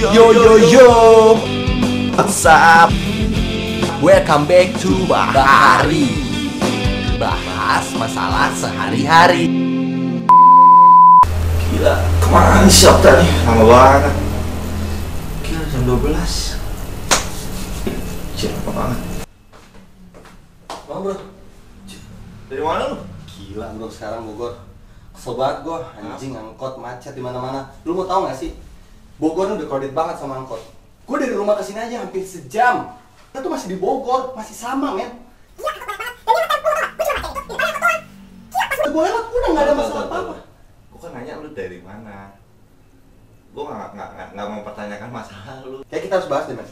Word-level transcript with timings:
Yo 0.00 0.32
yo 0.32 0.56
yo 0.56 0.88
What's 2.16 2.48
up? 2.48 2.88
Welcome 4.00 4.48
back 4.48 4.72
to 4.80 5.04
Bahari. 5.04 6.08
Bahas 7.20 7.84
masalah 8.00 8.48
sehari-hari. 8.56 9.52
Gila, 11.68 11.94
ke 12.00 12.26
mana 12.32 12.64
nih 12.64 12.72
siap 12.72 13.04
tadi? 13.04 13.28
Lama 13.44 13.64
banget. 13.68 14.14
Gila, 15.44 15.62
jam 15.68 15.82
12 15.84 16.56
Cil, 18.40 18.52
lama 18.56 18.72
banget? 18.72 18.98
Bang 20.88 21.00
bro, 21.04 21.14
Dari 22.48 22.62
mana 22.64 22.82
lu? 22.88 23.04
gila 23.28 23.66
bro. 23.76 23.92
Sekarang 23.92 24.24
Bogor. 24.24 24.64
Kesel 25.12 25.36
banget 25.36 25.56
gua, 25.68 25.92
anjing 25.92 26.32
angkot 26.32 26.80
macet 26.80 27.12
di 27.12 27.20
mana-mana. 27.20 27.68
Lu 27.84 27.92
mau 27.92 28.08
tau 28.08 28.24
gak 28.24 28.40
sih? 28.40 28.56
Bogor 29.20 29.52
udah 29.52 29.68
crowded 29.68 29.92
banget 29.92 30.16
sama 30.16 30.40
angkot. 30.40 30.64
Gua 31.04 31.20
dari 31.20 31.36
rumah 31.36 31.60
ke 31.60 31.62
sini 31.68 31.76
aja 31.76 32.00
hampir 32.00 32.24
sejam. 32.24 32.88
Kita 33.28 33.44
tuh 33.44 33.52
masih 33.52 33.68
di 33.68 33.76
Bogor, 33.76 34.32
masih 34.32 34.56
sama 34.56 34.96
men. 34.96 35.12
Gue 38.90 39.02
lewat 39.06 39.24
udah 39.30 39.48
nggak 39.54 39.64
ada 39.70 39.74
masalah 39.76 40.04
apa-apa. 40.10 40.36
Gue 40.90 40.98
kan 40.98 41.10
nanya 41.14 41.38
lu 41.38 41.54
dari 41.54 41.78
mana 41.78 42.34
Gue 43.54 43.62
gak, 43.62 43.94
gak, 43.94 44.10
gak, 44.18 44.28
gak 44.34 44.46
mempertanyakan 44.50 45.10
masalah 45.14 45.54
lu 45.62 45.78
Kayak 45.86 46.02
kita 46.10 46.14
harus 46.18 46.26
bahas 46.26 46.44
deh 46.50 46.56
men. 46.58 46.68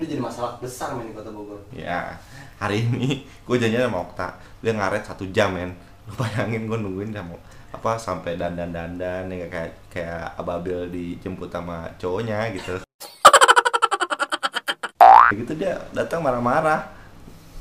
Ini 0.00 0.04
jadi 0.16 0.22
masalah 0.24 0.58
besar 0.58 0.98
men 0.98 1.06
di 1.06 1.14
kota 1.14 1.30
Bogor. 1.30 1.62
Ya, 1.70 2.18
hari 2.58 2.82
ini 2.82 3.22
gue 3.22 3.56
janjian 3.60 3.86
sama 3.86 4.02
Okta 4.02 4.34
Dia 4.64 4.72
ngaret 4.74 5.06
satu 5.06 5.30
jam 5.30 5.54
men 5.54 5.78
bayangin 6.18 6.66
gue 6.66 6.78
nungguin 6.78 7.14
sama 7.14 7.36
apa 7.70 7.94
sampai 7.94 8.34
dandan 8.34 8.74
dandan 8.74 9.30
ya 9.30 9.46
kayak 9.46 9.70
kayak 9.86 10.34
ababil 10.34 10.90
dijemput 10.90 11.46
sama 11.50 11.86
cowoknya 12.02 12.50
gitu. 12.54 12.74
Gitu 15.30 15.54
dia 15.54 15.78
datang 15.94 16.26
marah-marah 16.26 16.90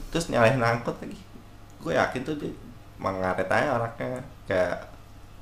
terus 0.09 0.33
nyalahin 0.33 0.58
angkot 0.58 0.97
lagi. 0.97 1.22
Gue 1.78 1.94
yakin 1.94 2.25
tuh 2.25 2.36
dia 2.41 2.50
mengaret 2.97 3.45
aja 3.45 3.78
orangnya 3.78 4.25
kayak 4.50 4.89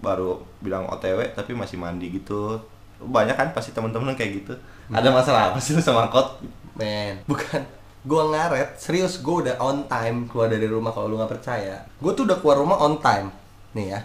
baru 0.04 0.44
bilang 0.60 0.86
otw 0.92 1.24
tapi 1.32 1.56
masih 1.56 1.80
mandi 1.80 2.12
gitu. 2.12 2.60
Banyak 3.00 3.40
kan 3.40 3.56
pasti 3.56 3.72
temen-temen 3.72 4.12
kayak 4.20 4.44
gitu. 4.44 4.54
Ada 4.92 5.08
masalah 5.08 5.56
apa 5.56 5.60
sih 5.64 5.72
lu 5.72 5.80
sama 5.80 6.12
angkot? 6.12 6.44
Men, 6.76 7.24
bukan 7.24 7.64
gua 8.06 8.30
ngaret, 8.30 8.78
serius 8.78 9.22
gua 9.24 9.46
udah 9.46 9.56
on 9.58 9.88
time 9.90 10.30
keluar 10.30 10.52
dari 10.52 10.68
rumah 10.70 10.94
kalau 10.94 11.10
lu 11.10 11.16
nggak 11.18 11.40
percaya. 11.40 11.86
Gua 11.98 12.12
tuh 12.14 12.30
udah 12.30 12.38
keluar 12.38 12.62
rumah 12.62 12.78
on 12.84 13.02
time. 13.02 13.32
Nih 13.74 13.96
ya. 13.96 14.00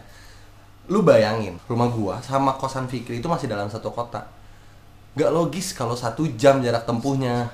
Lu 0.88 1.04
bayangin, 1.04 1.60
rumah 1.68 1.90
gua 1.90 2.14
sama 2.24 2.56
kosan 2.56 2.88
Fikri 2.88 3.20
itu 3.20 3.28
masih 3.28 3.50
dalam 3.50 3.68
satu 3.68 3.92
kota. 3.92 4.28
Gak 5.12 5.28
logis 5.28 5.76
kalau 5.76 5.92
satu 5.92 6.24
jam 6.40 6.64
jarak 6.64 6.88
tempuhnya. 6.88 7.52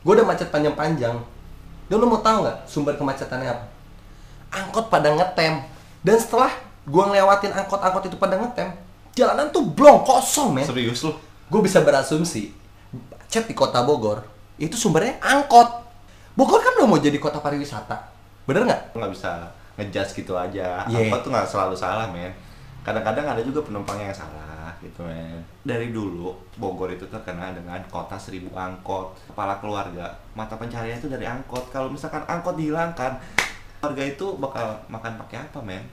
Gua 0.00 0.16
udah 0.16 0.26
macet 0.26 0.48
panjang-panjang. 0.48 1.20
Dan 1.86 1.96
lu 2.00 2.08
mau 2.08 2.18
tahu 2.24 2.46
nggak 2.46 2.66
sumber 2.66 2.96
kemacetannya 2.96 3.52
apa? 3.52 3.64
Angkot 4.50 4.88
pada 4.88 5.12
ngetem. 5.12 5.60
Dan 6.00 6.16
setelah 6.16 6.50
gua 6.88 7.12
ngelewatin 7.12 7.52
angkot-angkot 7.52 8.08
itu 8.08 8.16
pada 8.16 8.40
ngetem, 8.40 8.72
jalanan 9.16 9.48
tuh 9.50 9.64
blong 9.64 10.04
kosong, 10.04 10.52
men 10.52 10.68
serius 10.68 11.00
lu 11.00 11.16
gue 11.46 11.60
bisa 11.62 11.80
berasumsi 11.80 12.50
chat 13.30 13.46
di 13.46 13.54
kota 13.54 13.80
Bogor 13.86 14.22
itu 14.56 14.76
sumbernya 14.76 15.20
angkot. 15.20 15.84
Bogor 16.36 16.60
kan 16.60 16.72
udah 16.80 16.88
mau 16.88 17.00
jadi 17.00 17.16
kota 17.20 17.40
pariwisata. 17.40 17.96
Bener 18.48 18.64
nggak? 18.68 18.96
Nggak 18.96 19.10
bisa 19.12 19.32
ngejudge 19.76 20.12
gitu 20.24 20.32
aja. 20.36 20.84
Yeah. 20.88 21.08
angkot 21.08 21.28
tuh 21.28 21.30
nggak 21.32 21.48
selalu 21.48 21.74
salah 21.76 22.08
men. 22.08 22.32
Kadang-kadang 22.84 23.26
ada 23.26 23.42
juga 23.42 23.66
penumpang 23.66 24.00
yang 24.00 24.12
salah 24.12 24.72
gitu 24.80 25.04
men. 25.04 25.44
Dari 25.64 25.92
dulu 25.92 26.32
Bogor 26.56 26.92
itu 26.92 27.04
terkenal 27.08 27.52
dengan 27.52 27.80
kota 27.92 28.16
seribu 28.16 28.52
angkot. 28.56 29.16
Kepala 29.32 29.60
keluarga 29.60 30.12
mata 30.32 30.56
pencarian 30.56 30.96
itu 30.96 31.08
dari 31.08 31.28
angkot. 31.28 31.68
Kalau 31.68 31.92
misalkan 31.92 32.24
angkot 32.24 32.56
dihilangkan 32.56 33.20
keluarga 33.80 34.02
itu 34.08 34.26
bakal 34.40 34.80
makan 34.88 35.20
pakai 35.20 35.36
apa 35.44 35.60
men? 35.60 35.84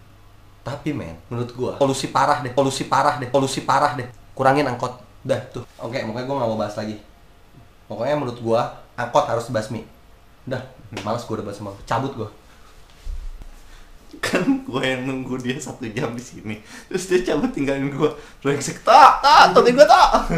Tapi 0.63 0.96
men 0.96 1.19
menurut 1.28 1.52
gue 1.52 1.73
polusi 1.75 2.07
parah 2.07 2.40
deh 2.40 2.56
polusi 2.56 2.88
parah 2.88 3.19
deh 3.19 3.28
polusi 3.28 3.59
parah 3.68 4.00
deh. 4.00 4.07
Kurangin 4.31 4.63
angkot. 4.63 5.03
Dah 5.23 5.40
tuh. 5.52 5.68
Oke 5.79 6.00
makanya 6.03 6.28
gue 6.28 6.35
nggak 6.40 6.50
mau 6.52 6.59
bahas 6.59 6.75
lagi 6.79 6.96
pokoknya 7.93 8.17
menurut 8.17 8.39
gue 8.41 8.61
angkot 8.97 9.25
harus 9.29 9.45
dibasmi 9.45 9.85
udah 10.49 10.61
males 11.05 11.21
gue 11.21 11.33
udah 11.37 11.45
bahas 11.45 11.57
sama 11.61 11.77
cabut 11.85 12.13
gue 12.17 12.29
kan 14.21 14.45
gue 14.45 14.81
yang 14.81 15.09
nunggu 15.09 15.41
dia 15.41 15.57
satu 15.57 15.89
jam 15.89 16.13
di 16.13 16.21
sini. 16.21 16.55
Terus 16.85 17.09
dia 17.09 17.33
cabut 17.33 17.49
tinggalin 17.49 17.89
gue 17.89 18.09
brengsek 18.45 18.85
tak 18.85 19.25
tak 19.25 19.57
tapi 19.57 19.73
gue 19.73 19.85
tak 19.85 20.29